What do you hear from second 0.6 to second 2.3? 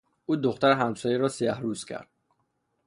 همسایه را سیه روز کرد.